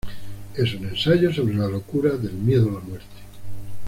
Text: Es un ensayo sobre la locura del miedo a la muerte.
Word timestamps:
Es 0.57 0.73
un 0.73 0.85
ensayo 0.89 1.31
sobre 1.31 1.53
la 1.53 1.67
locura 1.67 2.17
del 2.17 2.33
miedo 2.33 2.69
a 2.71 2.79
la 2.79 2.79
muerte. 2.79 3.17